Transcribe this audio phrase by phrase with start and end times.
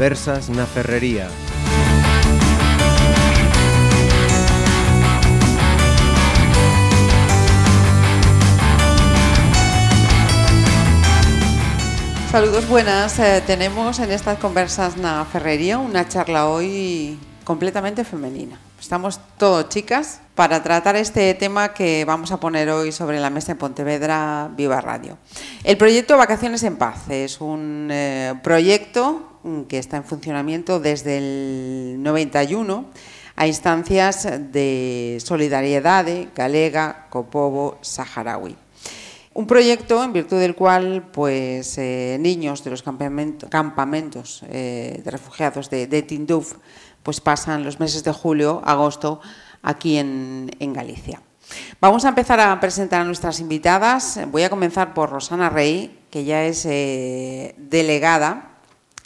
[0.00, 1.28] Conversas na Ferrería.
[12.32, 13.18] Saludos buenas.
[13.18, 18.56] Eh, tenemos en estas conversas na Ferrería una charla hoy completamente femenina.
[18.80, 23.52] Estamos todo chicas para tratar este tema que vamos a poner hoy sobre la mesa
[23.52, 25.18] en Pontevedra Viva Radio.
[25.62, 29.29] El proyecto Vacaciones en Paz es un eh, proyecto
[29.68, 32.84] que está en funcionamiento desde el 91
[33.36, 38.56] a instancias de solidaridad galega co saharaui.
[39.32, 45.10] Un proyecto en virtud del cual pues, eh, niños de los campamento, campamentos eh, de
[45.10, 46.56] refugiados de, de Tinduf
[47.02, 49.20] pues, pasan los meses de julio, agosto
[49.62, 51.22] aquí en, en Galicia.
[51.80, 54.20] Vamos a empezar a presentar a nuestras invitadas.
[54.30, 58.49] Voy a comenzar por Rosana Rey, que ya es eh, delegada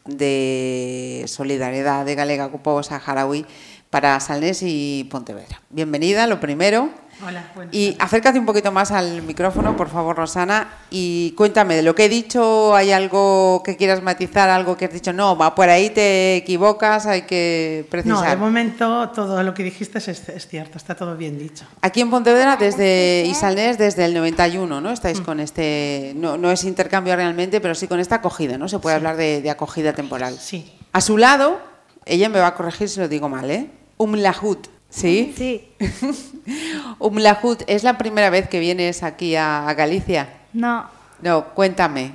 [0.05, 3.47] de Solidaridad de Galega Povo Saharaui
[3.91, 5.63] para Salnés y Pontevedra.
[5.71, 6.91] Bienvenida, lo primero.
[7.27, 11.83] Hola, buenas Y acércate un poquito más al micrófono, por favor, Rosana, y cuéntame, de
[11.83, 15.13] lo que he dicho, ¿hay algo que quieras matizar, algo que has dicho?
[15.13, 18.31] No, va por ahí te equivocas, hay que No, precisar.
[18.31, 21.65] de momento todo lo que dijiste es, es cierto, está todo bien dicho.
[21.83, 24.91] Aquí en Pontevedra, desde Isalnés, desde el 91, ¿no?
[24.91, 28.69] Estáis con este, no, no es intercambio realmente, pero sí con esta acogida, ¿no?
[28.69, 30.37] Se puede hablar de, de acogida temporal.
[30.39, 30.73] Sí.
[30.93, 31.61] A su lado,
[32.07, 33.71] ella me va a corregir si lo digo mal, ¿eh?
[33.97, 35.35] Umlahut, ¿sí?
[35.37, 35.69] Sí,
[36.99, 40.29] Umlahut, ¿es la primera vez que vienes aquí a, a Galicia?
[40.53, 40.87] no,
[41.23, 42.13] No, cuéntame.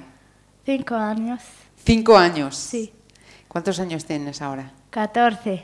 [0.65, 1.41] cinco años,
[1.83, 2.55] Cinco años.
[2.55, 2.93] sí,
[3.47, 4.71] ¿Cuántos años tienes ahora?
[4.91, 5.63] 14,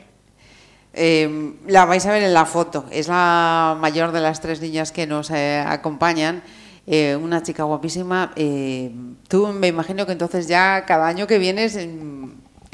[0.93, 2.85] Eh, la vais a ver en la foto.
[2.89, 6.41] Es la mayor de las tres niñas que nos eh, acompañan.
[6.87, 8.31] Eh, una chica guapísima.
[8.37, 8.91] Eh,
[9.27, 11.77] tú me imagino que entonces ya cada año que vienes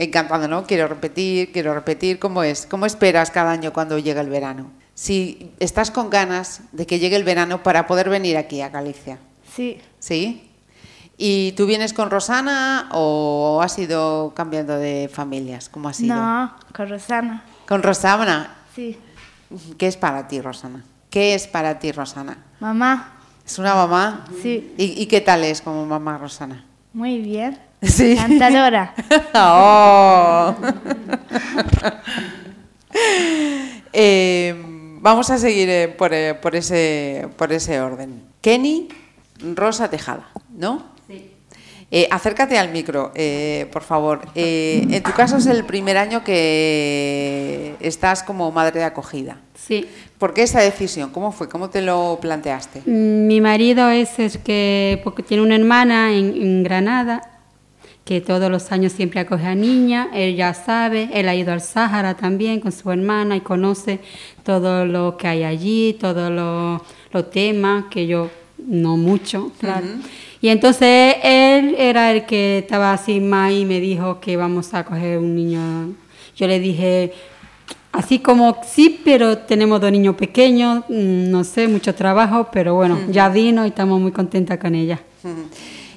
[0.03, 0.65] encantando, ¿no?
[0.65, 2.19] Quiero repetir, quiero repetir.
[2.19, 2.65] ¿Cómo es?
[2.65, 4.71] ¿Cómo esperas cada año cuando llega el verano?
[4.93, 9.17] Si estás con ganas de que llegue el verano para poder venir aquí a Galicia.
[9.55, 10.47] sí, ¿Sí?
[11.23, 15.69] ¿Y tú vienes con Rosana o has ido cambiando de familias?
[15.69, 16.15] ¿Cómo ha sido?
[16.15, 18.55] no, con Rosana, Con Rosana.
[18.75, 18.97] sí,
[19.77, 20.83] ¿Qué es para ti, Rosana?
[21.11, 22.37] ¿Qué es para ti, Rosana?
[22.59, 24.25] mamá, ¿Es una mamá?
[24.41, 26.65] sí, ¿Y, y qué tal es como mamá, Rosana?
[26.93, 28.15] muy bien, Sí.
[28.15, 28.93] cantadora,
[29.35, 30.55] ¡Oh!
[33.93, 34.53] Eh,
[35.01, 38.21] vamos a seguir eh, por, eh, por ese, por ese orden.
[38.41, 38.87] Kenny
[39.55, 40.85] Rosa Tejada, ¿no?
[41.07, 41.31] Sí.
[41.93, 44.21] Eh, acércate al micro, eh, por favor.
[44.35, 49.39] Eh, en tu caso es el primer año que estás como madre de acogida.
[49.55, 49.85] Sí.
[50.17, 51.09] ¿Por qué esa decisión?
[51.09, 51.49] ¿Cómo fue?
[51.49, 52.83] ¿Cómo te lo planteaste?
[52.85, 57.21] Mi marido es el que, porque tiene una hermana en, en Granada,
[58.05, 61.61] que todos los años siempre acoge a niña, él ya sabe, él ha ido al
[61.61, 63.99] Sáhara también con su hermana y conoce
[64.43, 66.81] todo lo que hay allí, todos los
[67.13, 69.87] los temas que yo no mucho, claro.
[70.41, 74.83] Y entonces él era el que estaba así más y me dijo que vamos a
[74.83, 75.93] coger un niño.
[76.35, 77.13] Yo le dije,
[77.93, 82.97] Así como sí, pero tenemos dos niños pequeños, mm, no sé, mucho trabajo, pero bueno,
[83.09, 85.01] ya vino y estamos muy contentas con ella.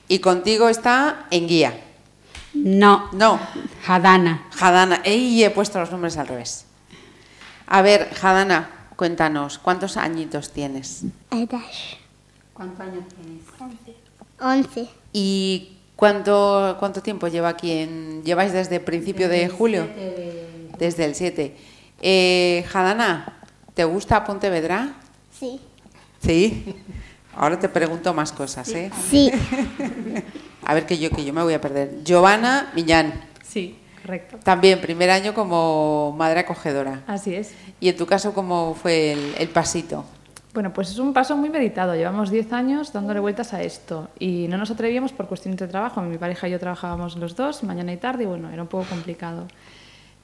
[0.09, 1.73] Y contigo está en guía.
[2.55, 3.39] No, No,
[3.87, 4.47] Hadana.
[4.53, 5.01] Jadana.
[5.05, 6.65] Ey, he puesto los nombres al revés.
[7.67, 11.03] A ver, Jadana, cuéntanos, ¿cuántos añitos tienes?
[11.31, 11.95] Edash,
[12.53, 13.43] ¿Cuántos años tienes?
[14.41, 17.71] 11, ¿Y cuánto, cuánto tiempo lleva aquí?
[17.73, 19.89] En, ¿Lleváis desde principio de julio?
[20.79, 21.57] Desde el 7.
[22.03, 23.41] Eh, Jadana,
[23.75, 24.95] ¿te gusta Pontevedra?
[25.39, 25.61] sí,
[26.25, 26.75] Sí.
[27.37, 28.91] Ahora te pregunto más cosas, ¿eh?
[29.11, 29.31] sí,
[30.67, 32.03] A ver que yo, que yo me voy a perder.
[32.05, 34.39] Giovanna Millán, Sí, correcto.
[34.43, 37.03] también primer año como madre acogedora.
[37.07, 37.55] Así es.
[37.81, 40.05] ¿Y en tu caso cómo fue el, el pasito?
[40.55, 41.97] Bueno, pues es un paso muy meditado.
[41.97, 46.01] Llevamos 10 años dándole vueltas a esto y no nos atrevíamos por cuestiones de trabajo.
[46.01, 48.85] Mi pareja y yo trabajábamos los dos, mañana y tarde, y bueno, era un poco
[48.89, 49.49] complicado.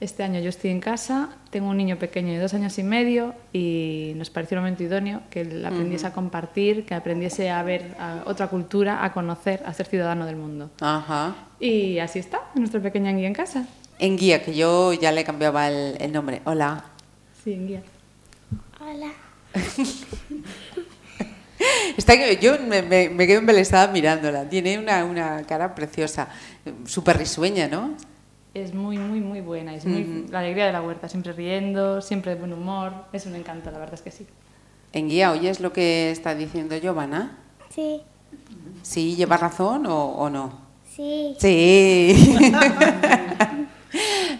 [0.01, 3.35] Este año yo estoy en casa, tengo un niño pequeño de dos años y medio
[3.53, 7.95] y nos pareció un momento idóneo que él aprendiese a compartir, que aprendiese a ver
[7.99, 10.71] a otra cultura, a conocer, a ser ciudadano del mundo.
[10.81, 11.35] Ajá.
[11.59, 13.67] Y así está, nuestro pequeño guía en casa.
[13.99, 16.41] En guía, que yo ya le cambiaba el, el nombre.
[16.45, 16.83] Hola.
[17.43, 17.83] Sí, en guía.
[18.79, 19.11] hola,
[21.95, 24.49] Está que yo me, me- me quedo embelesada mirándola.
[24.49, 26.27] Tiene una, una cara preciosa,
[26.85, 27.95] súper risueña, ¿no?
[28.53, 29.73] Es muy, muy, muy buena.
[29.73, 32.93] Es muy, la alegría de la huerta, siempre riendo, siempre de buen humor.
[33.13, 34.27] Es un encanto, la verdad es que sí.
[34.91, 37.37] En guía, ¿oyes lo que está diciendo Giovanna?
[37.69, 38.01] sí,
[38.81, 40.51] ¿Sí lleva razón o, o no?
[40.85, 42.37] sí, Sí.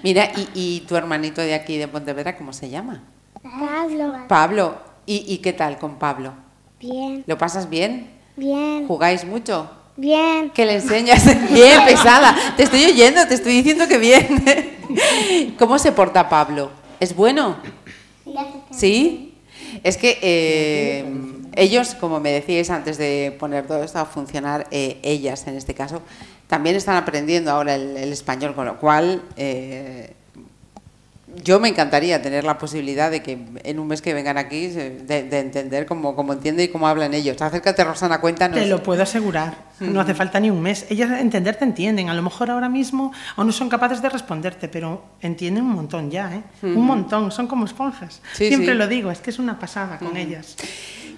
[0.03, 3.03] Mira, ¿y, y tu hermanito de aquí de Pontevedra, cómo se llama?
[3.43, 4.13] Pablo.
[4.27, 4.75] Pablo.
[5.05, 6.33] ¿Y, y qué tal con Pablo?
[6.79, 8.09] Bien, ¿Lo pasas bien?
[8.35, 9.69] bien, ¿Jugáis mucho?
[9.97, 10.49] Bien.
[10.49, 11.25] ¿Qué le enseñas?
[11.51, 12.35] Bien, pesada.
[12.57, 14.43] Te estoy oyendo, te estoy diciendo que bien.
[15.59, 16.71] ¿Cómo se porta Pablo?
[16.99, 17.57] ¿Es bueno?
[18.71, 19.33] ¿Sí?
[19.83, 21.05] Es que eh,
[21.55, 25.73] ellos, como me decíais antes de poner todo esto a funcionar, eh, ellas en este
[25.73, 26.01] caso,
[26.47, 30.13] también están aprendiendo ahora el, el español, con lo cual eh,
[31.43, 35.23] yo me encantaría tener la posibilidad de que en un mes que vengan aquí, de,
[35.23, 37.41] de entender cómo, cómo entienden y cómo hablan ellos.
[37.41, 38.59] Acércate, Rosana, cuéntanos.
[38.59, 39.55] Te lo puedo asegurar.
[39.79, 40.85] No hace falta ni un mes.
[40.89, 42.09] Ellas entender te entienden.
[42.09, 46.11] A lo mejor ahora mismo aún no son capaces de responderte, pero entienden un montón
[46.11, 46.43] ya, ¿eh?
[46.63, 47.31] Un montón.
[47.31, 48.21] Son como esponjas.
[48.33, 48.77] Sí, Siempre sí.
[48.77, 50.55] lo digo, es que es una pasada con ellas.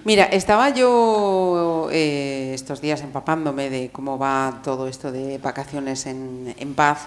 [0.04, 6.54] Mira, estaba yo eh, estos días empapándome de cómo va todo esto de vacaciones en,
[6.58, 7.06] en paz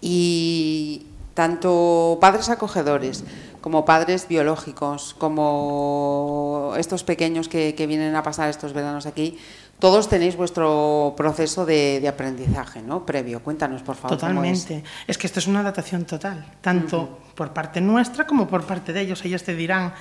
[0.00, 3.24] y tanto padres acogedores
[3.60, 9.38] como padres biológicos, como estos pequeños que, que vienen a pasar estos veranos aquí,
[9.78, 13.06] todos tenéis vuestro proceso de, de aprendizaje, ¿no?
[13.06, 13.42] Previo.
[13.42, 14.16] Cuéntanos, por favor.
[14.16, 14.20] es.
[14.20, 14.84] Totalmente.
[15.06, 15.18] Es?
[15.18, 19.24] que esto es una adaptación total, tanto por parte nuestra como por parte de ellos.
[19.24, 19.92] Ellos te dirán,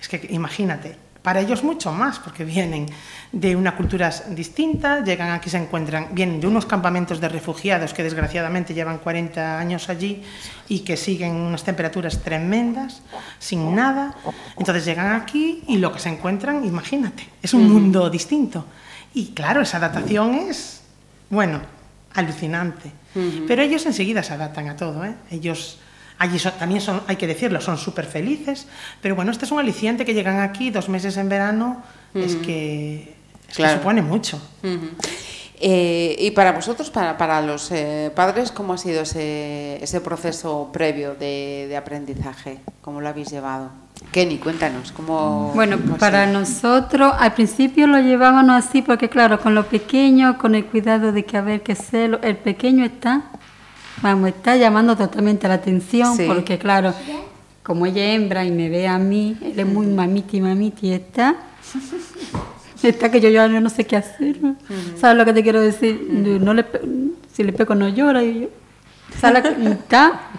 [0.00, 2.84] es que imagínate, para ellos mucho más, porque vienen
[3.32, 8.02] de una cultura distinta, llegan aquí, se encuentran, vienen de unos campamentos de refugiados que
[8.02, 10.22] desgraciadamente llevan 40 años allí
[10.68, 13.00] y que siguen unas temperaturas tremendas,
[13.38, 14.14] sin nada.
[14.58, 18.66] Entonces llegan aquí y lo que se encuentran, imagínate, es un mundo distinto.
[19.14, 20.82] Y claro, esa adaptación es,
[21.30, 21.62] bueno,
[22.12, 22.92] alucinante.
[23.48, 25.14] Pero ellos enseguida se adaptan a todo, ¿eh?
[25.30, 25.78] Ellos
[26.18, 28.66] allí son- también son, hay que decirlo, son súper felices.
[29.00, 31.82] Pero bueno, este es un aliciente que llegan aquí dos meses en verano,
[32.14, 33.14] es que,
[33.48, 33.78] es que Claro.
[33.78, 34.40] supone mucho.
[35.60, 40.68] Eh, y para vosotros, para, para los eh, padres, ¿cómo ha sido ese, ese proceso
[40.72, 42.58] previo de, de aprendizaje?
[42.82, 43.70] ¿Cómo lo habéis llevado?
[44.10, 45.52] Kenny, cuéntanos, ¿cómo...?
[45.54, 50.54] Bueno, cómo para nosotros al principio lo llevábamos así porque claro, con lo pequeño, con
[50.56, 51.76] el cuidado de que a ver qué
[52.22, 53.22] el pequeño está,
[54.02, 56.24] vamos, está llamando totalmente la atención Sí.
[56.26, 56.92] porque claro,
[57.62, 61.36] como ella es hembra y me ve a mí, él es muy mamiti, mamiti, está,
[62.82, 64.36] está que yo ya no sé qué hacer.
[64.98, 66.06] ¿sabes lo que te quiero decir?
[66.10, 66.64] No le,
[67.32, 68.46] si le pego no llora y yo,
[69.20, 69.44] ¿sabes?
[69.44, 70.20] Está.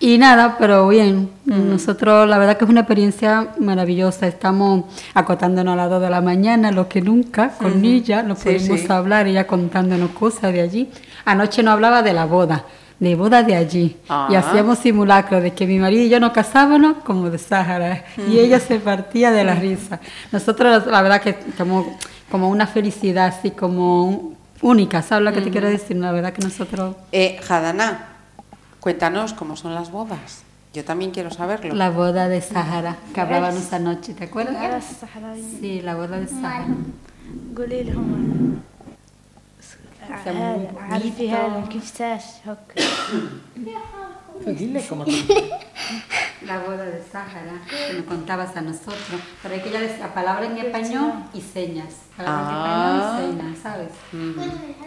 [0.00, 4.26] Y nada, pero bien, nosotros la verdad que es una experiencia maravillosa.
[4.26, 4.84] Estamos
[5.14, 8.80] acotándonos a las 2 de la mañana, lo que nunca, con ella, no Sí, pudimos
[8.80, 8.86] sí.
[8.92, 10.90] hablar, ella contándonos cosas de allí.
[11.24, 12.64] Anoche no hablaba de la boda,
[13.00, 13.96] de boda de allí.
[14.08, 14.28] Ah.
[14.30, 18.04] Y hacíamos simulacro de que mi marido y yo nos casábamos como de Sáhara.
[18.30, 20.00] Y ella se partía de la risa.
[20.32, 21.86] Nosotros la verdad que estamos
[22.30, 25.96] como una felicidad así como un- única, ¿sabes lo que te quiero decir?
[25.98, 26.96] La verdad que nosotros...
[27.12, 28.06] Eh, Jadana,
[28.80, 30.42] cuéntanos cómo son las bodas.
[30.72, 31.74] Yo también quiero saberlo.
[31.74, 34.56] La boda de Sahara, que hablábamos anoche, ¿te acuerdas?
[35.60, 36.66] Sí, la boda de Sahara.
[40.09, 41.33] عارفي bonito.
[41.33, 42.83] هذا كيفتاش هكا
[44.45, 45.03] Dile como
[46.49, 49.19] La boda de Sahara, que nos contabas a nosotros.
[49.41, 51.93] Pero hay que ya decía palabra en español y señas.
[52.15, 53.19] Palabra Ah.
[53.21, 53.91] en español y señas, ¿sabes?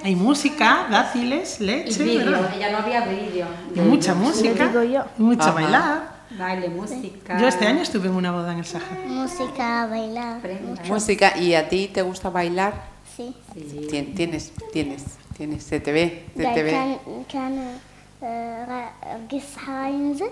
[0.05, 2.51] Hay música, dátiles, Y leche, vídeo, ¿verdad?
[2.57, 3.47] ella no había vídeo.
[3.77, 5.03] Y mucha música, digo yo.
[5.19, 5.53] y mucho Ajá.
[5.53, 6.13] bailar.
[6.39, 7.39] Baile, música.
[7.39, 9.03] Yo este año estuve en una boda en el Sahara.
[9.07, 10.41] Música, bailar.
[10.41, 10.83] Prenda.
[10.89, 12.73] Música, ¿y a ti te gusta bailar?
[13.17, 13.35] Sí.
[13.55, 13.87] Sí.
[13.91, 15.03] Tien- Tienes, tienes,
[15.37, 16.71] tienes, se te ve, se te ve.
[16.71, 17.77] كان كان
[18.23, 18.91] آه،
[19.33, 20.31] قصها ينزل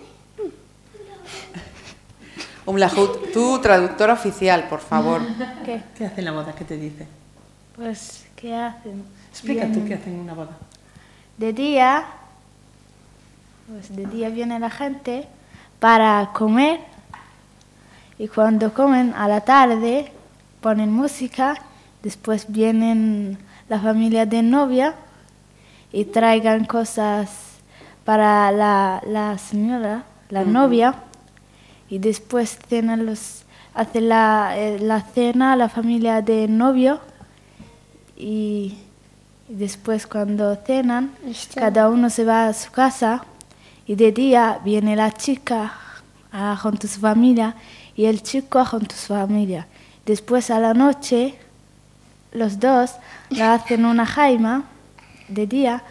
[2.66, 5.20] Umlahout, tú, traductora oficial, por favor.
[5.64, 5.82] ¿Qué?
[5.96, 6.54] ¿Qué hace en la boda?
[6.54, 7.06] ¿Qué te dice?
[7.74, 9.02] Pues, ¿qué hacen?
[9.30, 10.56] Explica tú Vienen qué hacen en una boda.
[11.38, 12.04] De día,
[13.68, 15.26] pues de día viene la gente
[15.80, 16.80] para comer
[18.18, 20.12] y cuando comen a la tarde
[20.60, 21.54] ponen música,
[22.05, 24.93] después vienen la familia de novia
[25.91, 27.31] y traigan cosas
[28.03, 30.93] para la, la señora, la novia.
[31.89, 36.99] Y después cenan los, hace la, eh, la cena la familia de novio.
[38.15, 38.77] Y,
[39.47, 41.11] después cuando cenan
[41.53, 43.23] cada uno se va a su casa
[43.85, 45.71] y de día viene la chica
[46.31, 47.55] ah, junto a su familia
[47.95, 49.67] y el chico junto a su familia.
[50.03, 51.37] Después a la noche
[52.35, 52.91] los dos
[53.29, 54.63] la hacen una jaima
[55.27, 55.83] de día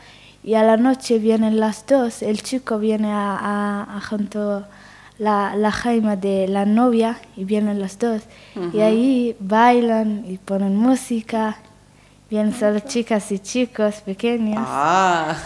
[0.43, 2.23] y a la noche vienen las dos.
[2.23, 4.65] El chico viene a, a- a junto
[5.19, 8.23] la, la jaima de la novia y vienen los dos.
[8.73, 11.57] Y ahí bailan y ponen música.
[12.31, 14.65] Vienen solo chicas y chicos pequeños.
[14.67, 15.37] Ah,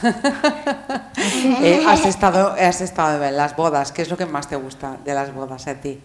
[1.62, 3.92] Eh, has, estado, has estado en las bodas.
[3.92, 5.98] ¿Qué es lo que más te gusta de las bodas a ti?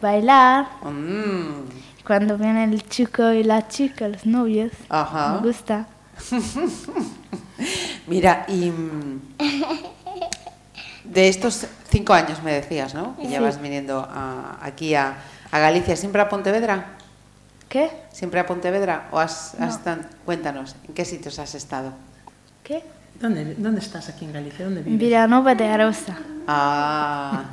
[0.00, 0.66] Bailar.
[0.82, 1.68] Mm,
[2.08, 4.72] Cuando viene el chico y la chica, los novios.
[4.88, 5.34] Ajá.
[5.34, 5.86] Me gusta.
[8.06, 9.20] Mira, y mm,
[11.04, 13.14] de estos cinco años me decías, ¿no?
[13.18, 15.18] Que llevas viniendo a- aquí a,
[15.50, 16.94] a Galicia, ¿siempre a Pontevedra?
[17.68, 17.90] ¿Qué?
[18.10, 19.08] ¿Siempre a Pontevedra?
[19.12, 21.92] ¿O has, has tan- cuéntanos, ¿en qué sitios has estado?
[22.64, 22.82] ¿Qué?
[23.20, 24.64] ¿Dónde, ¿Dónde estás aquí en Galicia?
[24.64, 25.00] ¿Dónde En vives?
[25.00, 26.16] Villanova de Arosa.
[26.46, 27.44] Ah,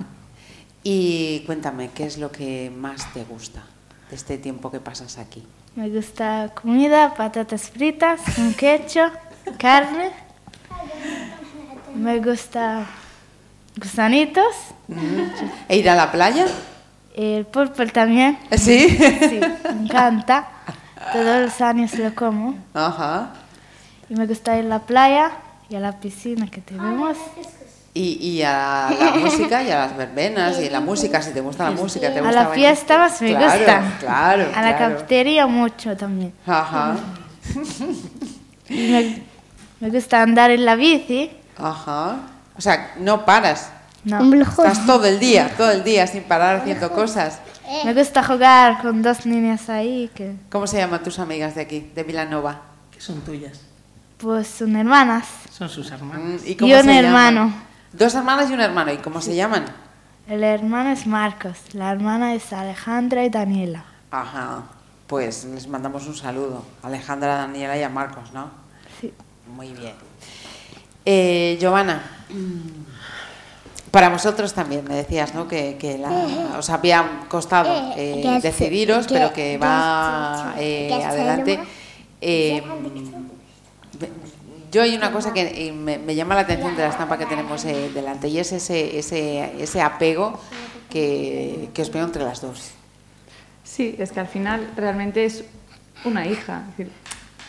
[0.83, 3.61] y cuéntame, ¿qué es lo que más te gusta
[4.09, 5.45] de este tiempo que pasas aquí?
[5.75, 9.11] Me gusta comida, patatas fritas con ketchup,
[9.57, 10.11] carne.
[11.95, 12.85] Me gusta
[13.77, 14.55] gusanitos.
[15.67, 16.45] ¿E ir a la playa?
[17.15, 18.37] El pulpo también.
[18.51, 18.89] ¿Sí?
[18.89, 20.47] Sí, me encanta.
[21.13, 22.55] Todos los años lo como.
[22.73, 23.33] Ajá.
[24.09, 25.31] Y me gusta ir a la playa
[25.69, 27.17] y a la piscina que tenemos.
[27.97, 31.63] Y, y a la música y a las verbenas y la música, si te gusta
[31.63, 32.53] la música, te A gusta la bailar.
[32.75, 33.83] fiesta más me Claro, gusta.
[34.01, 34.95] Claro, A la claro.
[34.95, 36.33] cafetería mucho también.
[36.45, 36.97] Ajá,
[38.69, 39.23] Y me,
[39.79, 41.31] me gusta andar en la bici.
[41.57, 42.17] ajá.
[42.57, 43.69] O sea, no paras.
[44.05, 44.33] No.
[44.33, 47.39] Estás todo el día, todo el día sin parar haciendo cosas.
[47.83, 51.91] Me gusta jugar con dos niñas ahí que ¿Cómo se llaman tus amigas de aquí,
[51.95, 52.61] de Vilanova?
[52.91, 53.61] Que son tuyas.
[54.17, 55.25] pues son hermanas.
[55.51, 56.41] Son sus hermanos.
[56.43, 57.64] Mm, Y cómo un se llaman?
[57.97, 58.91] Dos hermanas y un hermano.
[58.91, 59.65] ¿Y cómo se llaman?
[60.27, 63.85] El hermano es Marcos, la hermana es Alejandra y Daniela.
[64.11, 64.63] Ajá.
[65.07, 66.63] Pues les mandamos un saludo.
[66.81, 68.49] a Alejandra, a Daniela y a Marcos, ¿no?
[68.99, 69.13] Sí.
[69.55, 69.93] Muy bien.
[71.05, 72.01] Eh, Giovanna,
[73.91, 75.47] para vosotros también me decías, ¿no?
[75.47, 81.59] Que, que la- os había costado eh, decidiros, pero que va eh, adelante.
[84.75, 87.63] Yo hay una cosa que eh, me, llama la atención de la estampa que tenemos
[87.63, 90.37] eh, delante y es ese apego
[90.89, 92.71] que, que os veo entre las dos.
[93.63, 95.45] Sí, es que al final realmente es
[96.03, 96.63] una hija.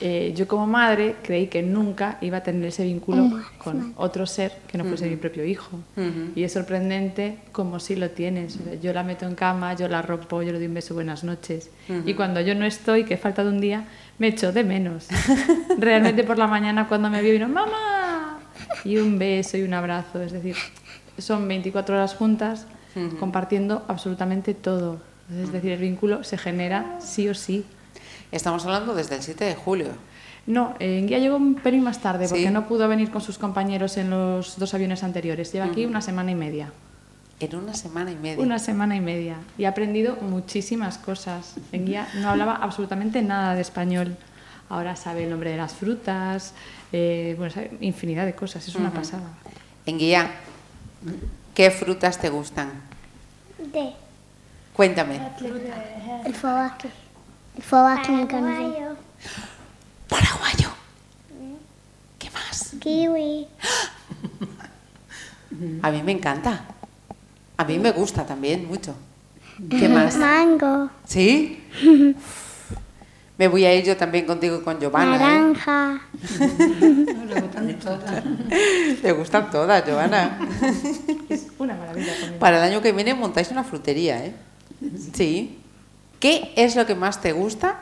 [0.01, 4.53] Eh, yo como madre creí que nunca iba a tener ese vínculo con otro ser
[4.67, 5.77] que no fuese mi propio hijo.
[5.97, 6.33] Ujú.
[6.35, 8.57] Y es sorprendente como si lo tienes.
[8.61, 10.95] O sea, Yo la meto en cama, yo la rompo, yo le doy un beso
[10.95, 11.71] buenas noches.
[12.05, 13.85] Y cuando yo no estoy, que falta de un día,
[14.19, 15.09] me echo de menos.
[15.79, 18.41] Realmente por la mañana cuando me vio vino, ¡mamá!
[18.85, 20.23] Y un beso y un abrazo.
[20.23, 20.57] Es decir,
[21.19, 22.67] son 24 horas juntas
[23.19, 25.01] compartiendo absolutamente todo.
[25.43, 27.65] Es decir, el vínculo se genera sí o sí.
[28.33, 29.89] Estamos hablando desde el 7 de julio.
[30.47, 34.11] No, Guía llegó un pelín más tarde porque no pudo venir con sus compañeros en
[34.11, 35.53] los dos aviones anteriores.
[35.53, 36.73] Lleva aquí una semana y media.
[37.41, 38.43] En una semana y media.
[38.43, 39.37] Una semana y media.
[39.59, 41.55] Y ha aprendido muchísimas cosas.
[41.73, 44.17] Enguía no hablaba absolutamente nada de español.
[44.69, 46.55] Ahora sabe el nombre de las frutas,
[46.93, 48.67] eh, bueno, sabe infinidad de cosas.
[48.67, 48.97] Es una uh -huh.
[48.97, 49.29] pasada.
[49.85, 50.31] Enguía,
[51.55, 52.73] ¿qué frutas te gustan?
[53.73, 53.93] De.
[54.75, 55.21] Cuéntame.
[56.25, 56.89] El fobaque.
[57.61, 58.97] Fue Paraguayo.
[60.09, 60.71] Paraguayo.
[61.31, 61.55] Mm.
[62.19, 62.75] ¿Qué más?
[62.81, 63.47] Kiwi.
[65.83, 66.65] A mí me encanta.
[67.57, 68.95] A mí me gusta también mucho.
[69.71, 70.17] ¿Qué más?
[70.17, 70.91] Mango.
[71.07, 71.63] ¿Sí?
[73.39, 75.17] Me voy a ir yo también contigo con Giovanna.
[75.17, 75.19] ¿eh?
[75.19, 76.01] Naranja.
[78.51, 78.99] ¿eh?
[79.03, 80.39] Le gustan todas, Giovanna.
[81.29, 82.13] Es una maravilla.
[82.39, 84.35] Para el año que viene montáis una frutería, ¿eh?
[85.13, 85.59] Sí.
[86.27, 87.79] ¿Qué es lo que más te gusta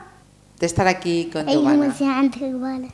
[0.59, 1.85] de estar aquí con es Giovanna?
[1.85, 2.89] emocionante, Giovanna.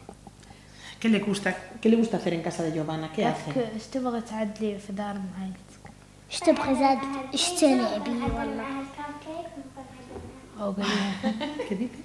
[0.97, 3.11] ¿Qué le, gusta, ¿Qué le gusta hacer en casa de Giovanna?
[3.13, 3.51] ¿Qué hace?
[11.67, 11.97] ¿Qué dice?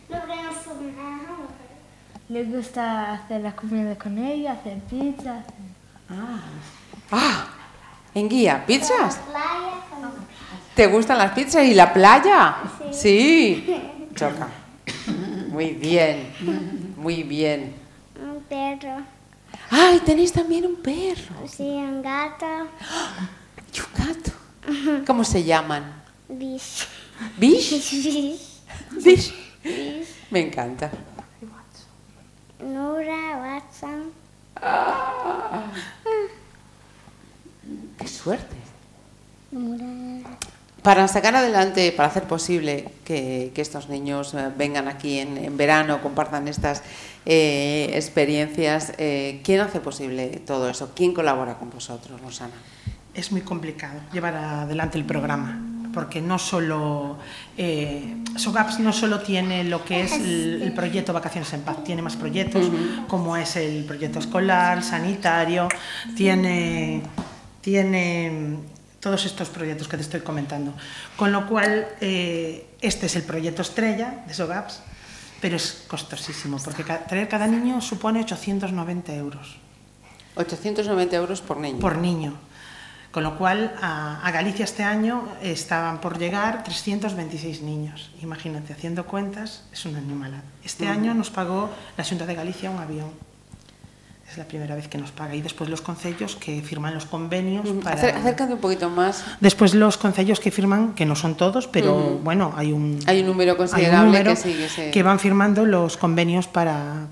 [2.29, 5.45] Le gusta hacer las comidas con ella, hacer pizzas.
[6.11, 6.41] Ah.
[7.13, 7.47] ah,
[8.13, 9.21] en guía, pizzas.
[10.75, 12.57] ¿Te gustan las pizzas y la playa?
[12.97, 13.67] Sí.
[14.15, 14.49] Choca.
[15.49, 16.33] Muy bien,
[16.97, 17.75] muy bien.
[18.19, 19.03] un perro
[19.71, 21.47] ¡Ay, tenéis también un perro!
[21.47, 22.47] sí un gato
[23.75, 25.05] Y un gato.
[25.07, 26.03] ¿Cómo se llaman?
[26.29, 26.87] bish
[27.37, 28.39] ¿Bish?
[29.05, 30.07] bish ¿Bish?
[30.31, 30.91] Me encanta.
[32.61, 34.13] Nura Watson
[37.99, 38.57] ¡Qué suerte!
[39.53, 39.85] Nura
[40.87, 45.57] Para sacar adelante, para hacer posible que, que estos niños eh, vengan aquí en, en
[45.57, 46.85] verano, compartan estas
[47.25, 50.93] eh, experiencias, eh, ¿quién hace posible todo eso?
[50.95, 52.55] ¿Quién colabora con vosotros, Rosana?
[53.15, 55.61] Es muy complicado llevar adelante el programa,
[55.93, 57.19] porque no solo
[57.59, 62.01] eh, SOGAPS no solo tiene lo que es el, el proyecto Vacaciones en Paz, tiene
[62.01, 62.71] más proyectos
[63.09, 65.67] como es el proyecto escolar, sanitario,
[66.15, 67.03] tiene
[67.61, 68.76] tiene
[69.07, 70.75] todos estos proyectos que te estoy comentando.
[71.17, 74.81] Con lo cual, eh, este es el proyecto estrella de SOGAPS,
[75.41, 79.59] pero es costosísimo, porque ca- traer cada niño supone 890 euros
[80.35, 81.79] 890 euros por niño.
[81.79, 82.35] por niño.
[83.13, 88.11] Con lo cual, a, a Galicia este año estaban por llegar 326 niños.
[88.23, 90.43] Imagínate, haciendo cuentas, es una animalada.
[90.65, 93.11] Este año nos pagó la Junta de Galicia un avión.
[94.37, 95.35] Es la primera vez que nos paga.
[95.35, 97.97] Y después los concellos que firman los convenios para...
[97.97, 99.25] Acércate un poquito más.
[99.41, 103.29] Después los concellos que firman, que no son todos, pero bueno, hay un, Hay un
[103.29, 107.07] número un considerable número que sí, que van firmando los convenios para,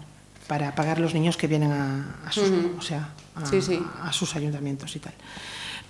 [0.49, 3.83] para pagar los niños que vienen a, a sus, o sea, a, Sí, sí.
[4.02, 5.14] a sus ayuntamientos y tal.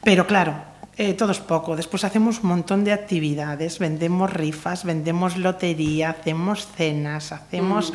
[0.05, 0.55] Pero claro,
[0.97, 1.75] eh, todo es poco.
[1.75, 7.93] Después hacemos un montón de actividades, vendemos rifas, vendemos lotería, hacemos cenas, hacemos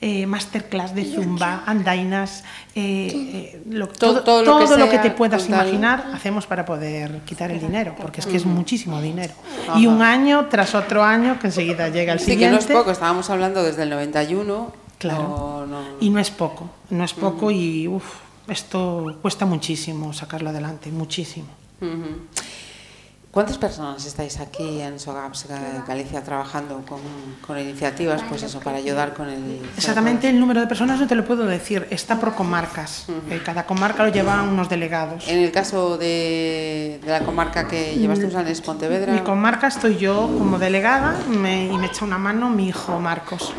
[0.00, 4.84] eh, masterclass de zumba, andainas, eh, eh, lo, Todo- todo, todo lo que todo lo
[4.86, 8.46] que sea te puedas imaginar hacemos para poder quitar el dinero, porque es que es
[8.46, 9.34] muchísimo dinero.
[9.76, 12.52] Y un año tras otro año que enseguida llega el Sí, que siguiente.
[12.54, 14.72] no es poco, estábamos hablando desde el 91.
[14.98, 15.22] Claro.
[15.22, 18.04] No, no- Y no es poco, no es poco y uf,
[18.48, 21.46] esto cuesta muchísimo sacarlo adelante, muchísimo.
[23.38, 26.98] ¿Cuántas personas estáis aquí en SOGAPS Ga- Galicia trabajando con,
[27.46, 29.60] con iniciativas pues eso, para ayudar con el...
[29.76, 33.06] Exactamente el número de personas no te lo puedo decir, está por comarcas.
[33.30, 35.28] Eh, Cada comarca lo lleva unos delegados.
[35.28, 39.98] En el caso de, de la comarca que llevas tú, Sanes Pontevedra, Mi comarca estoy
[39.98, 43.52] yo como delegada me- y me echa una mano mi hijo Marcos.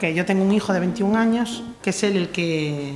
[0.00, 2.94] Que yo tengo un hijo de 21 años que es él el que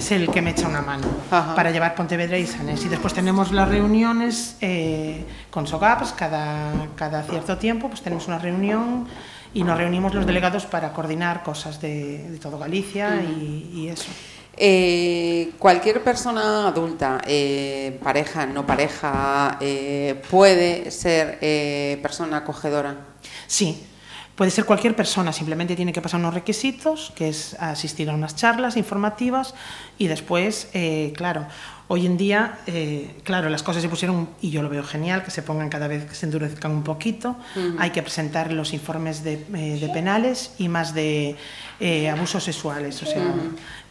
[0.00, 1.54] es el que me echa una mano Ajá.
[1.54, 2.84] para llevar Pontevedra y Sanés.
[2.84, 8.38] Y después tenemos las reuniones eh, con SOGAPS, cada, cada cierto tiempo pues tenemos una
[8.38, 9.06] reunión
[9.52, 14.10] y nos reunimos los delegados para coordinar cosas de, de todo Galicia y, y eso.
[14.56, 21.38] Eh, cualquier persona adulta, eh, pareja, no pareja, eh, puede ser
[22.02, 22.96] persona acogedora.
[23.46, 23.86] Sí,
[24.36, 28.36] puede ser cualquier persona, simplemente tiene que pasar unos requisitos, que es asistir a unas
[28.36, 29.54] charlas informativas
[29.98, 31.46] y después, eh, claro,
[31.92, 35.32] hoy en día, eh, claro, las cosas se pusieron, y yo lo veo genial, que
[35.32, 37.34] se pongan cada vez, que se endurezcan un poquito,
[37.80, 41.34] hay que presentar los informes de, eh, de penales y más de
[41.80, 43.34] eh, abusos sexuales, o sea,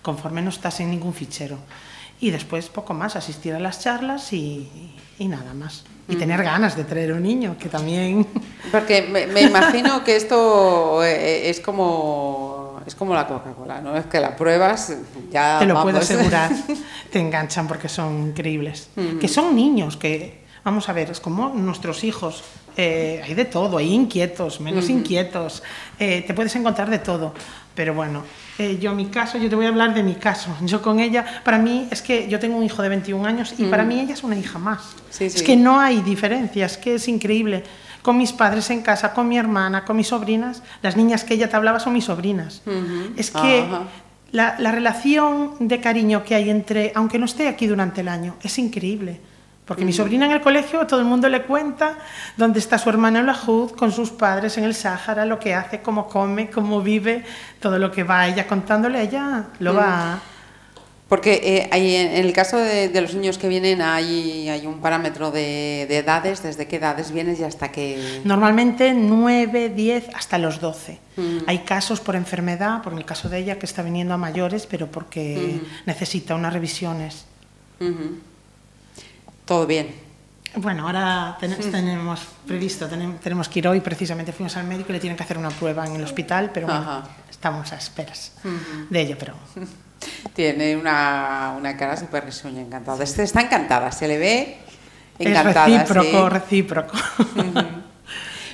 [0.01, 1.57] conforme no estás en ningún fichero.
[2.21, 4.69] Y después poco más, asistir a las charlas y,
[5.17, 5.83] y nada más.
[6.09, 8.25] Y tener ganas de traer un niño, que también...
[8.71, 13.95] Porque me, me imagino que esto eh, es como es como la Coca-Cola, ¿no?
[13.95, 14.91] Es que la pruebas,
[15.31, 16.09] ya Te lo puedo vamos.
[16.09, 16.51] asegurar.
[17.11, 18.89] Te enganchan porque son increíbles.
[19.19, 22.43] Que son niños, que, vamos a ver, es como nuestros hijos.
[22.75, 25.61] Eh, hay de todo, hay inquietos, menos inquietos.
[25.99, 27.33] eh, te puedes encontrar de todo.
[27.75, 28.23] Pero bueno,
[28.59, 30.55] eh, yo mi caso, yo te voy a hablar de mi caso.
[30.63, 33.65] Yo con ella, para mí es que yo tengo un hijo de 21 años y
[33.65, 34.95] para mí ella es una hija más.
[35.09, 37.63] Sí, Es que no hay diferencias, que es increíble.
[38.01, 41.49] Con mis padres en casa, con mi hermana, con mis sobrinas, las niñas que ella
[41.49, 42.61] te hablaba son mis sobrinas.
[43.17, 43.83] Es que Ajá.
[44.31, 48.35] la, la relación de cariño que hay entre, aunque no esté aquí durante el año,
[48.41, 49.21] es increíble.
[49.69, 51.99] Porque mi sobrina en el colegio, todo el mundo le cuenta
[52.35, 55.53] dónde está su hermana en la HUD, con sus padres en el Sáhara, lo que
[55.53, 57.23] hace, cómo come, cómo vive,
[57.59, 60.19] todo lo que va ella contándole, ella lo va...
[61.07, 65.29] Porque eh, en el caso de, de los niños que vienen hay, hay un parámetro
[65.29, 68.21] de, de edades, desde qué edades vienes y hasta qué...
[68.23, 70.99] Normalmente 9, 10, hasta los 12.
[71.45, 74.87] Hay casos por enfermedad, por el caso de ella que está viniendo a mayores, pero
[74.89, 77.25] porque necesita unas revisiones.
[77.79, 78.28] Ujú.
[79.49, 79.87] Todo bien.
[80.55, 84.93] Bueno, ahora ten- tenemos previsto, tenem- tenemos que ir hoy, precisamente fuimos al médico y
[84.93, 87.03] le tienen que hacer una prueba en el hospital, pero bueno, Ajá.
[87.31, 88.33] estamos a esperas
[88.91, 89.33] de ello, pero
[90.35, 93.03] Tiene una, una cara súper risueña, encantada.
[93.03, 94.57] Este- Está encantada, se le ve
[95.17, 95.67] encantada.
[95.67, 96.29] es recíproco, sí.
[96.29, 96.93] recíproco.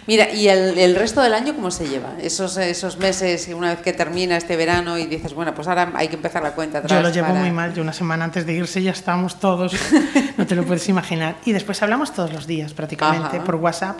[0.08, 2.13] Mira, ¿y el, el resto del año cómo se lleva?
[2.22, 6.10] Esos, esos meses, una vez que termina este verano y dices, bueno, pues ahora hay
[6.10, 6.91] que empezar la cuenta atrás.
[6.91, 9.74] Yo lo llevo para- muy mal, yo una semana antes de irse ya estamos todos,
[10.38, 11.38] no te lo puedes imaginar.
[11.46, 13.44] Y después hablamos todos los días prácticamente Ajá.
[13.44, 14.00] por WhatsApp.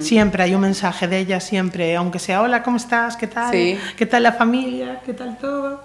[0.00, 3.16] Siempre hay un mensaje de ella, siempre, aunque sea hola, ¿cómo estás?
[3.16, 3.52] ¿Qué tal?
[3.52, 3.78] Sí.
[3.96, 5.00] ¿Qué tal la familia?
[5.04, 5.82] ¿Qué tal todo?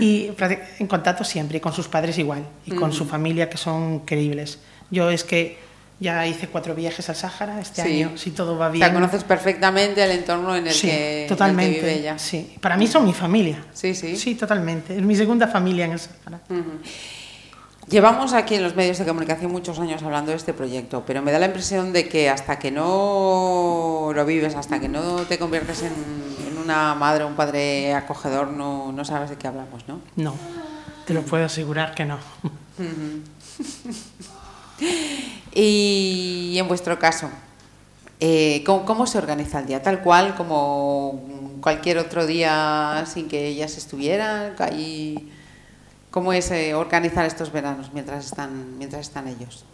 [0.00, 0.30] y
[0.78, 4.58] en contacto siempre, y con sus padres igual, y con su familia que son increíbles.
[4.90, 5.58] Yo es que
[5.98, 8.02] ya hice cuatro viajes al Sáhara este Sí.
[8.02, 8.84] año, si todo va bien.
[8.84, 11.78] sea, conoces perfectamente el entorno en el, Sí, que, en el que totalmente.
[11.80, 12.18] vive ella.
[12.18, 13.64] Sí, para mí son mi familia.
[13.72, 14.16] Sí, sí.
[14.16, 14.94] Sí, totalmente.
[14.96, 16.40] Es mi segunda familia en el Sáhara.
[16.50, 16.62] Ujú.
[17.88, 21.30] Llevamos aquí en los medios de comunicación muchos años hablando de este proyecto, pero me
[21.30, 25.82] da la impresión de que hasta que no lo vives, hasta que no te conviertes
[25.82, 25.92] en,
[26.48, 30.00] en una madre o un padre acogedor, no, no sabes de qué hablamos, ¿no?
[30.16, 30.34] No,
[31.06, 32.18] te lo puedo asegurar que no.
[35.54, 37.30] Y en vuestro caso,
[38.20, 39.82] eh, ¿cómo, se organiza el día?
[39.82, 44.54] Tal cual como cualquier otro día sin que ellas estuvieran.
[46.10, 49.64] ¿Cómo es eh, organizar estos veranos mientras están, mientras están ellos?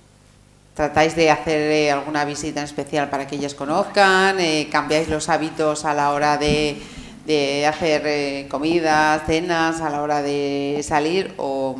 [0.74, 4.38] ¿Tratáis de hacer eh, alguna visita en especial para que ellas conozcan?
[4.70, 6.80] ¿Cambiáis los hábitos a la hora de,
[7.26, 11.34] de hacer comidas, cenas, a la hora de salir?
[11.36, 11.76] O,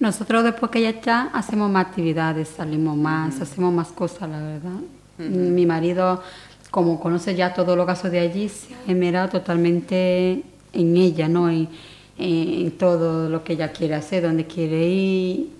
[0.00, 4.80] Nosotros después que ella está, hacemos más actividades, salimos más, hacemos más cosas, la verdad.
[5.18, 6.22] Mi marido,
[6.70, 11.50] como conoce ya todos los casos de allí, se ha esmerado totalmente en ella, ¿no?
[11.50, 11.68] En,
[12.16, 15.50] en todo lo que ella quiere hacer, donde quiere ir.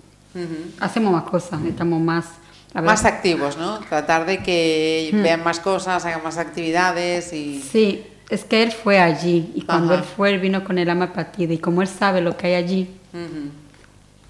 [0.79, 2.27] Hacemos más cosas, estamos más...
[2.75, 3.81] más activos, ¿no?
[3.81, 7.61] Tratar de que vean más cosas, hagan más actividades y...
[7.61, 11.13] Sí, es que él fue allí y cuando él fue, él vino con el alma
[11.13, 12.89] partida y como él sabe lo que hay allí.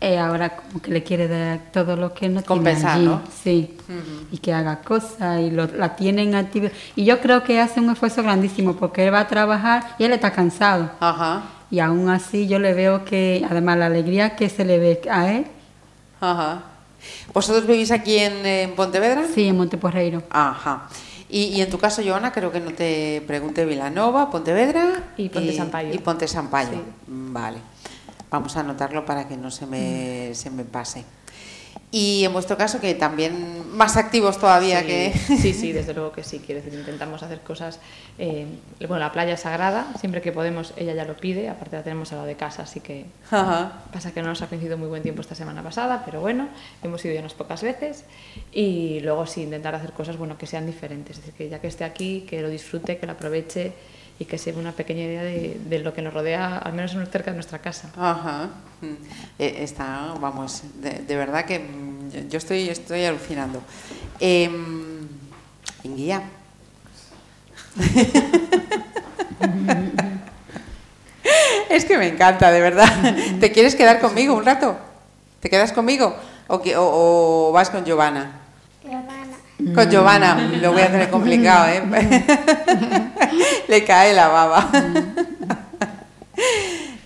[0.00, 3.20] Eh, ahora como que le quiere dar todo lo que no Compensar, tiene allí.
[3.22, 3.22] ¿no?
[3.42, 3.76] Sí,
[4.30, 6.70] y que haga cosas y lo, la tienen activa.
[6.94, 10.12] Y yo creo que hace un esfuerzo grandísimo porque él va a trabajar y él
[10.12, 10.90] está cansado.
[11.00, 15.00] Ajá, Y aún así yo le veo que, además la alegría que se le ve
[15.10, 15.46] a él,
[16.20, 16.62] ajá.
[17.32, 19.22] ¿Vosotros vivís aquí en, en Pontevedra?
[19.34, 20.22] sí, en Monteporreiro.
[20.30, 20.88] Ajá.
[21.30, 25.52] Y, y en tu caso, Joana, creo que no te pregunté Vilanova, Pontevedra Y Ponte
[25.52, 25.92] Sampaio.
[25.94, 26.70] Y Ponte Sampaio.
[26.70, 26.80] Sí.
[27.06, 27.58] Vale.
[28.30, 31.04] Vamos a anotarlo para que no se me, se me pase.
[31.90, 35.12] Y en vuestro caso, que también más activos todavía sí, que...
[35.40, 36.38] Sí, sí, desde luego que sí.
[36.44, 37.80] Quiero decir, intentamos hacer cosas.
[38.18, 38.46] eh,
[38.80, 41.48] bueno, la playa es sagrada, siempre que podemos, ella ya lo pide.
[41.48, 43.72] Aparte, la tenemos al lado de casa, así que Ajá.
[43.90, 46.48] Pasa que no nos ha coincidido muy buen tiempo esta semana pasada, pero bueno,
[46.82, 48.04] hemos ido ya unas pocas veces
[48.52, 51.68] y luego sí intentar hacer cosas bueno que sean diferentes, es decir, que ya que
[51.68, 53.72] esté aquí, que lo disfrute, que lo aproveche
[54.20, 57.30] y que se una pequeña idea de, de lo que nos rodea, al menos cerca
[57.30, 57.88] de nuestra casa.
[57.96, 58.48] Ajá.
[58.80, 58.94] Mm.
[59.38, 63.62] Eh, Está, vamos, de, de verdad que mm, yo- estoy, estoy alucinando.
[64.20, 64.50] Eh,
[65.84, 66.22] Inguía.
[71.70, 72.88] es que me encanta, de verdad.
[73.40, 74.76] ¿Te quieres quedar conmigo un rato?
[75.40, 76.16] ¿Te quedas conmigo?
[76.48, 78.32] ¿O, que- o- o vas con Giovanna?
[78.82, 79.74] Giovanna.
[79.74, 81.82] Con Giovanna, lo voy a tener complicado, ¿eh?
[83.68, 84.70] Le cae la baba.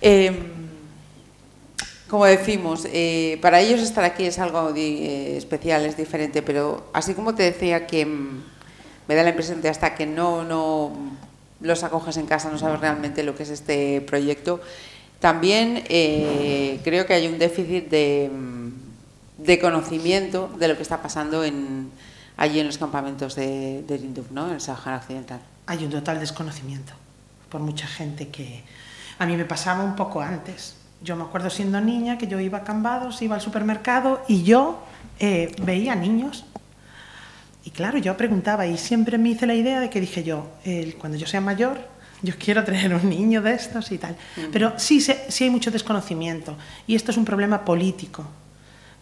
[0.05, 0.35] Em,
[2.09, 7.15] como decimos, eh, para ellos estar aquí es algo eh, especial, es diferente, pero así
[7.15, 8.43] como te decía que mm,
[9.07, 10.93] me da la impresión de hasta que no, no
[11.61, 14.61] los acoges en casa no sabes realmente lo que es este proyecto,
[15.21, 21.01] también eh, creo que hay un déficit de, mm, de conocimiento de lo que está
[21.01, 21.91] pasando en,
[22.37, 24.01] allí en los campamentos de, de
[24.33, 24.49] ¿no?
[24.49, 25.41] en el Sahara Occidental.
[25.67, 26.93] Hay un total desconocimiento
[27.49, 28.65] por mucha gente que
[29.19, 30.77] a mí me pasaba un poco antes.
[31.03, 34.83] Yo me acuerdo siendo niña que yo iba a Cambados, iba al supermercado y yo
[35.19, 36.45] eh, veía niños.
[37.65, 40.97] Y claro, yo preguntaba y siempre me hice la idea de que dije yo, eh,
[40.99, 41.79] cuando yo sea mayor,
[42.23, 44.17] yo quiero tener un niño de estos y tal.
[44.53, 48.25] Pero sí, sí hay mucho desconocimiento y esto es un problema político.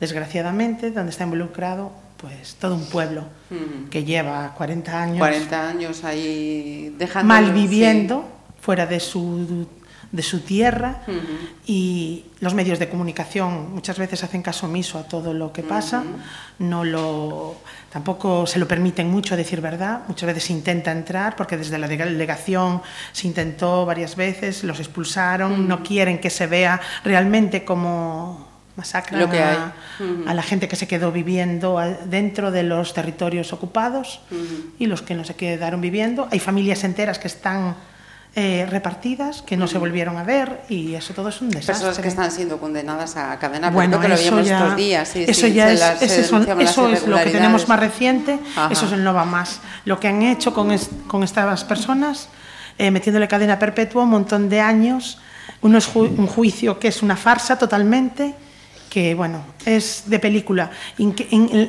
[0.01, 3.89] Desgraciadamente, donde está involucrado pues todo un pueblo Ujú.
[3.91, 8.29] que lleva 40 años 40 años ahí dejando mal viviendo
[8.61, 9.67] fuera de su,
[10.13, 11.03] de su tierra
[11.67, 16.03] y los medios de comunicación muchas veces hacen caso omiso a todo lo que pasa,
[16.59, 17.57] no lo,
[17.91, 21.89] tampoco se lo permiten mucho decir verdad, muchas veces se intenta entrar porque desde la
[21.89, 28.50] delegación se intentó varias veces, los expulsaron, no quieren que se vea realmente como
[28.81, 29.57] masacran Lo que hay.
[30.27, 34.21] a, la gente que se quedó viviendo dentro de los territorios ocupados
[34.79, 36.29] y los que no se quedaron viviendo.
[36.33, 37.77] Hay familias enteras que están
[38.37, 41.75] eh, repartidas, que no se volvieron a ver y eso todo es un desastre.
[41.75, 45.09] Personas que están siendo condenadas a cadena Bueno, que lo eso vimos ya, estos días.
[45.09, 48.73] Sí, eso sí, ya es, las- eso es lo que tenemos más reciente, Ajá.
[48.73, 49.61] eso es el no va más.
[49.85, 52.29] Lo que han hecho con, es- con estas personas,
[52.79, 55.19] eh, metiéndole cadena perpetua un montón de años,
[55.63, 58.35] uno es ju- un juicio que es una farsa totalmente,
[58.91, 60.71] que bueno, es de película.
[60.99, 61.15] En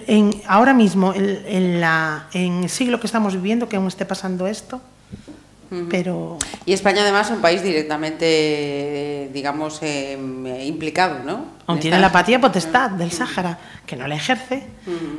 [0.08, 4.48] en- ahora mismo, en la, en el siglo que estamos viviendo, que aún esté pasando
[4.48, 4.82] esto,
[5.90, 10.18] pero Y España además es un país directamente, digamos, eh,
[10.66, 11.46] implicado, ¿no?
[11.66, 14.68] Aún En tiene la patria potestad del Sáhara, que no la ejerce,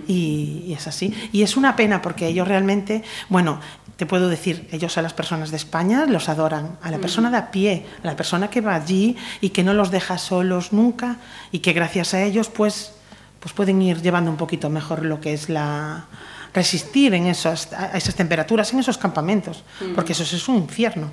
[0.06, 1.14] y, y es así.
[1.32, 3.60] Y es una pena porque ellos realmente, bueno,
[3.96, 7.36] te puedo decir, ellos a las personas de España los adoran, a la persona de
[7.36, 11.16] a pie, a la persona que va allí y que no los deja solos nunca
[11.50, 12.94] y que gracias a ellos pues,
[13.40, 16.06] pues pueden ir llevando un poquito mejor lo que es la
[16.54, 21.10] resistir en esas, a esas temperaturas, en esos campamentos, porque eso es un infierno.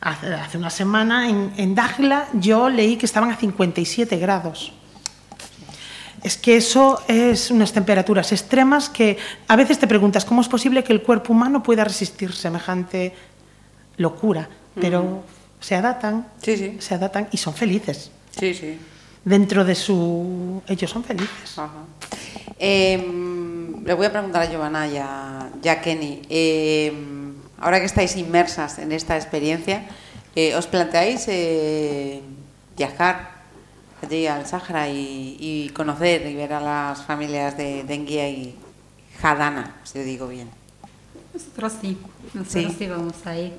[0.00, 1.74] Hace, hace una semana en, en
[2.34, 4.72] yo leí que estaban a 57 grados.
[6.22, 9.18] Es que eso es unas temperaturas extremas que
[9.48, 13.14] a veces te preguntas cómo es posible que el cuerpo humano pueda resistir semejante
[13.98, 14.48] locura,
[14.80, 15.22] pero
[15.60, 16.76] se adaptan, Sí, sí.
[16.80, 18.10] se adaptan y son felices.
[18.38, 18.78] Sí, sí.
[19.24, 20.62] Dentro de su...
[20.66, 21.58] Ellos son felices.
[21.58, 21.70] Ajá.
[22.58, 23.43] Eh,
[23.84, 26.22] le voy a preguntar a Giovanna y a, y a Kenny.
[26.28, 26.92] eh,
[27.60, 29.84] ahora que estáis inmersas en esta experiencia,
[30.36, 32.20] eh, ¿os planteáis eh,
[32.76, 33.30] viajar
[34.02, 38.54] allí al Sáhara y, y conocer y ver a las familias de Denguía y
[39.20, 40.48] Jadana, si lo digo bien?
[41.32, 41.98] Nosotros sí,
[42.34, 42.76] nosotros Sí.
[42.78, 42.86] sí.
[42.86, 43.52] vamos a ir.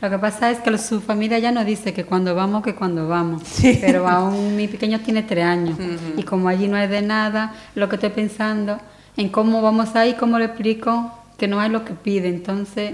[0.00, 3.08] Lo que pasa es que su familia ya no dice que cuando vamos, que cuando
[3.08, 3.42] vamos.
[3.46, 3.78] Sí.
[3.80, 5.78] Pero aún mi pequeño tiene tres años.
[6.16, 8.78] Y como allí no hay de nada, lo que estoy pensando
[9.16, 12.28] en cómo vamos a ir, cómo le explico que no hay lo que pide.
[12.28, 12.92] Entonces,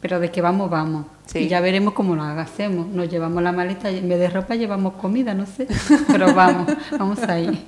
[0.00, 1.06] pero de que vamos, vamos.
[1.32, 1.38] Sí.
[1.40, 2.86] Y ya veremos cómo lo hacemos.
[2.88, 5.66] Nos llevamos la maleta y en vez de ropa llevamos comida, no sé.
[6.08, 7.58] Pero vamos, vamos a ir.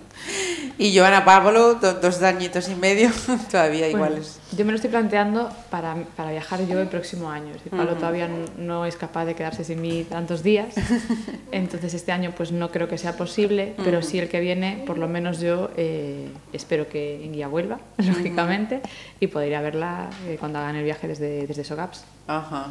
[0.76, 3.08] Y Giovanna Pablo, do- dos añitos y medio,
[3.50, 4.40] todavía Bueno, iguales.
[4.56, 7.48] yo me lo estoy planteando para, para viajar yo el próximo año.
[7.48, 10.74] Es decir, Pablo todavía n- no es capaz de quedarse sin mí tantos días.
[11.52, 14.98] Entonces este año pues no creo que sea posible, pero sí el que viene, por
[14.98, 18.80] lo menos yo eh, espero que Inguía vuelva, lógicamente,
[19.20, 22.04] y poder ir a verla eh, cuando hagan el viaje desde, desde Sogaps.
[22.26, 22.68] Ajá.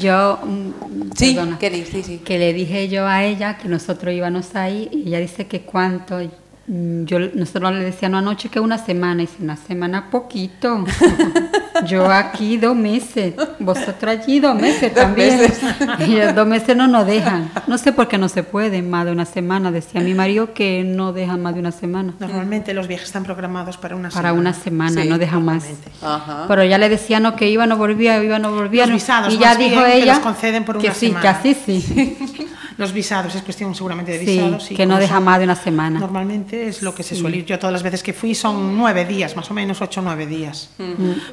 [0.00, 1.58] Yo, mm, Sí, perdona.
[1.58, 2.18] Kenny, sí, sí.
[2.18, 6.20] que le dije yo a ella que nosotros íbamos ahí y ella dice que cuánto.
[6.72, 10.84] Mm, Yo, nosotros le decíamos anoche que una semana, y dice, una semana poquito.
[11.86, 15.36] yo aquí dos meses, vosotros allí dos meses Dos también.
[15.38, 15.60] meses.
[16.06, 17.50] Y dos meses no nos dejan.
[17.66, 19.72] No sé por qué no se puede más de una semana.
[19.72, 22.14] Decía mi marido que no dejan más de una semana.
[22.20, 24.40] Normalmente los viajes están programados para una Para semana.
[24.40, 25.64] una semana, Sí, no dejan más.
[26.02, 26.44] Ajá.
[26.46, 28.82] Pero ya le decían no, que iba, no volvía, iba, no volvía.
[28.82, 30.94] Los no- visados, y ya más dijo bien, que ella los conceden por que una
[30.94, 32.46] sí, que así sí.
[32.80, 34.68] Los visados, es cuestión seguramente de Sí, visados.
[34.74, 36.00] que no deja más de una semana.
[36.00, 37.44] Normalmente es lo que se suele ir.
[37.44, 40.26] Yo todas las veces que fui son nueve días, más o menos ocho o nueve
[40.26, 40.70] días.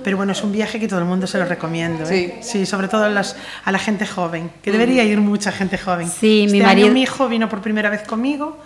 [0.04, 2.04] Pero bueno, es un viaje que todo el mundo se lo recomiendo.
[2.10, 2.40] ¿eh?
[2.42, 6.10] Sí, sobre todo a, las- a la gente joven, que debería ir mucha gente joven.
[6.10, 8.58] Sí, este mi año marido- mi hijo vino por primera vez conmigo,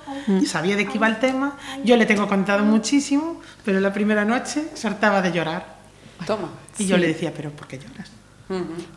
[0.42, 1.58] y sabía de qué iba el tema.
[1.84, 5.76] Yo le tengo contado muchísimo, pero la primera noche se hartaba de llorar.
[6.26, 6.50] Toma.
[6.80, 8.10] Y yo le decía, pero ¿por qué lloras?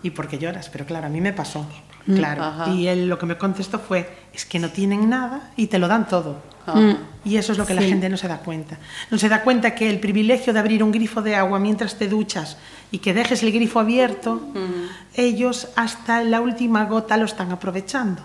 [0.02, 0.68] ¿Y por qué lloras?
[0.70, 1.66] Pero claro, a mí me pasó,
[2.06, 2.16] Mm.
[2.16, 2.70] claro.
[2.74, 5.88] Y él lo que me contestó fue, es que no tienen nada y te lo
[5.88, 6.36] dan todo.
[6.66, 6.96] Ajá.
[7.26, 7.88] Y eso es lo que la Sí.
[7.88, 8.76] gente no se da cuenta.
[9.10, 12.06] No se da cuenta que el privilegio de abrir un grifo de agua mientras te
[12.06, 12.58] duchas
[12.90, 14.42] y que dejes el grifo abierto,
[15.14, 18.20] ellos hasta la última gota lo están aprovechando.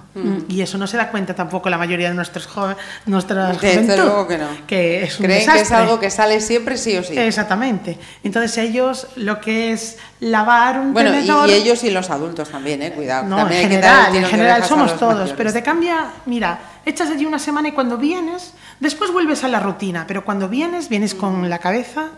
[0.49, 4.27] Y eso no se da cuenta tampoco la mayoría de nuestros jóvenes, nuestras Desde luego
[4.27, 4.47] que no.
[4.67, 5.77] que es un Creen que es desastre.
[5.77, 7.17] algo que sale siempre sí o sí.
[7.17, 7.97] Exactamente.
[8.23, 11.49] Entonces ellos lo que es lavar un Bueno, y, tenedor...
[11.49, 13.27] y ellos y los adultos también, eh, cuidado.
[13.27, 15.33] No, También en general, en general somos todos, mayores.
[15.37, 19.59] pero te cambia, mira, echas allí una semana y cuando vienes, después vuelves a la
[19.59, 22.09] rutina, pero cuando vienes, vienes con la cabeza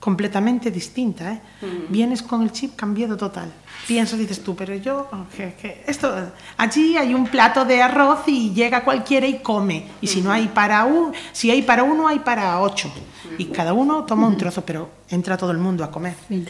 [0.00, 1.40] completamente distinta, ¿eh?
[1.88, 3.50] Vienes con el chip cambiado total.
[3.88, 6.14] Piensas, dices tú, pero yo, que esto,
[6.56, 10.48] allí hay un plato de arroz y llega cualquiera y come, y si no hay
[10.48, 12.92] para un, si hay para uno, hay para ocho,
[13.38, 16.14] y cada uno toma un trozo, pero entra todo el mundo a comer.
[16.28, 16.44] Sí.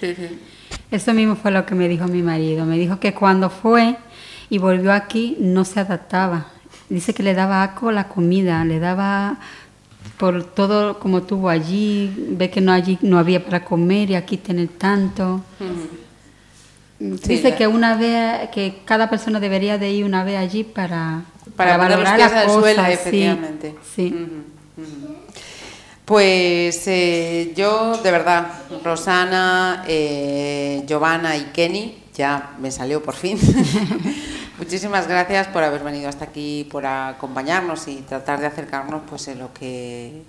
[0.90, 2.64] Eso mismo fue lo que me dijo mi marido.
[2.64, 3.96] Me dijo que cuando fue
[4.50, 6.46] y volvió aquí no se adaptaba.
[6.88, 9.38] Dice que le daba asco la comida, le daba
[10.18, 14.36] por todo como tuvo allí, ve que no allí no había para comer y aquí
[14.36, 15.42] tener tanto.
[16.98, 21.24] Sí, Dice que una vez que cada persona debería de ir una vez allí para
[21.54, 23.74] Para, los valorar las suelo, cosas, sí, efectivamente.
[23.94, 24.14] Sí.
[24.14, 25.16] Ujú.
[26.06, 28.46] Pues eh, yo, de verdad,
[28.84, 33.36] Rosana, eh, Giovanna y Kenny, ya me salió por fin.
[34.58, 39.38] Muchísimas gracias por haber venido hasta aquí, por acompañarnos y tratar de acercarnos pues, en
[39.38, 40.22] lo que,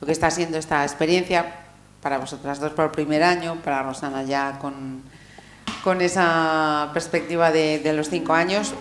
[0.00, 1.60] lo que está siendo esta experiencia
[2.00, 5.02] para vosotras dos por el primer año, para Rosana ya con,
[5.82, 8.72] con esa perspectiva de, de los cinco años.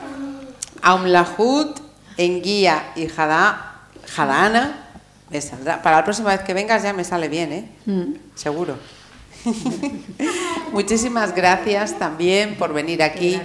[0.81, 1.79] Aumlahut,
[2.17, 4.87] Enguía y Jada, Jadana,
[5.29, 5.81] me saldrá.
[5.81, 7.69] Para la próxima vez que vengas ya me sale bien, ¿eh?
[7.85, 8.13] Mm.
[8.35, 8.77] Seguro.
[10.71, 13.41] Muchísimas gracias también por venir aquí.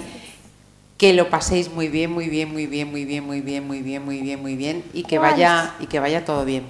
[0.98, 4.04] Que lo paséis muy bien, muy bien, muy bien, muy bien, muy bien, muy bien,
[4.04, 6.64] muy bien, muy bien y que vaya y que vaya todo bien,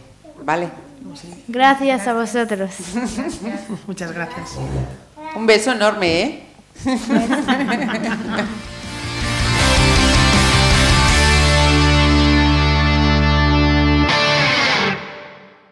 [0.45, 0.69] ¿vale?
[1.49, 2.71] Gracias a vosotros.
[3.87, 4.57] Muchas gracias.
[5.35, 6.43] Un beso enorme, ¿eh?